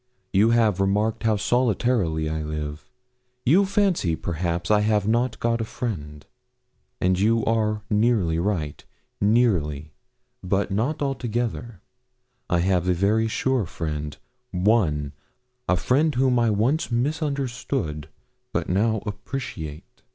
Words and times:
You 0.33 0.49
have 0.49 0.79
remarked 0.79 1.21
how 1.21 1.35
solitarily 1.35 2.27
I 2.27 2.41
live. 2.41 2.89
You 3.45 3.67
fancy, 3.67 4.15
perhaps, 4.15 4.71
I 4.71 4.79
have 4.79 5.07
not 5.07 5.39
got 5.39 5.61
a 5.61 5.63
friend, 5.63 6.25
and 6.99 7.19
you 7.19 7.45
are 7.45 7.83
nearly 7.87 8.39
right 8.39 8.83
nearly, 9.21 9.93
but 10.41 10.71
not 10.71 11.03
altogether. 11.03 11.81
I 12.49 12.61
have 12.61 12.87
a 12.89 12.93
very 12.93 13.27
sure 13.27 13.67
friend 13.67 14.17
one 14.49 15.13
a 15.69 15.77
friend 15.77 16.15
whom 16.15 16.39
I 16.39 16.49
once 16.49 16.91
misunderstood, 16.91 18.09
but 18.51 18.67
now 18.67 19.03
appreciate.' 19.05 20.01